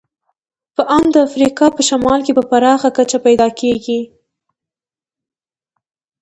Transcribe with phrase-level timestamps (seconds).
[0.75, 4.01] په ان د افریقا په شمال کې په پراخه کچه پیدا کېدل.